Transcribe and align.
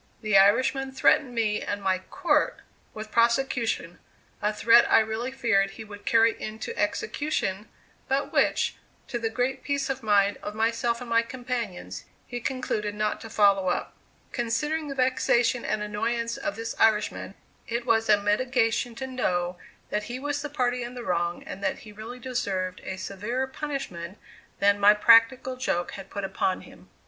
The 0.23 0.35
Irishman 0.35 0.93
threatened 0.93 1.35
me 1.35 1.61
and 1.61 1.79
my 1.79 1.99
"court" 1.99 2.61
with 2.91 3.11
prosecution 3.11 3.99
a 4.41 4.51
threat 4.51 4.91
I 4.91 4.99
really 4.99 5.31
feared 5.31 5.69
he 5.77 5.83
would 5.83 6.07
carry 6.07 6.35
into 6.41 6.75
execution, 6.75 7.69
but 8.07 8.33
which, 8.33 8.77
to 9.09 9.19
the 9.19 9.29
great 9.29 9.63
peace 9.63 9.91
of 9.91 10.01
mind 10.01 10.37
of 10.41 10.55
myself 10.55 11.01
and 11.01 11.09
my 11.11 11.21
companions, 11.21 12.05
he 12.25 12.39
concluded 12.41 12.95
not 12.95 13.21
to 13.21 13.29
follow 13.29 13.67
up. 13.67 13.93
Considering 14.31 14.87
the 14.87 14.95
vexation 14.95 15.63
and 15.63 15.83
annoyance 15.83 16.35
of 16.35 16.55
this 16.55 16.73
Irishman, 16.79 17.35
it 17.67 17.85
was 17.85 18.09
a 18.09 18.19
mitigation 18.19 18.95
to 18.95 19.05
know 19.05 19.59
that 19.91 20.05
he 20.05 20.17
was 20.17 20.41
the 20.41 20.49
party 20.49 20.81
in 20.81 20.95
the 20.95 21.03
wrong 21.03 21.43
and 21.43 21.63
that 21.63 21.81
he 21.85 21.91
really 21.91 22.17
deserved 22.17 22.81
a 22.83 22.97
severer 22.97 23.45
punishment 23.45 24.17
than 24.57 24.79
my 24.79 24.95
practical 24.95 25.57
joke 25.57 25.91
had 25.91 26.09
put 26.09 26.23
upon 26.23 26.61
him. 26.61 26.89